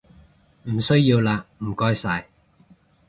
[0.63, 2.27] 唔需要喇唔該晒